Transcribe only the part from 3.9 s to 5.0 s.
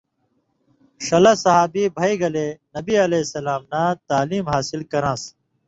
تعلیم حاصل